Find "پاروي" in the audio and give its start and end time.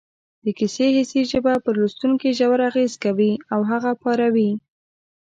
4.01-4.51